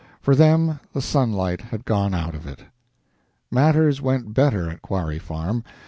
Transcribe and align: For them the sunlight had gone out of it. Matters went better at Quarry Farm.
For 0.19 0.35
them 0.35 0.79
the 0.93 0.99
sunlight 0.99 1.61
had 1.61 1.85
gone 1.85 2.15
out 2.15 2.33
of 2.33 2.47
it. 2.47 2.63
Matters 3.51 4.01
went 4.01 4.33
better 4.33 4.67
at 4.67 4.81
Quarry 4.81 5.19
Farm. 5.19 5.63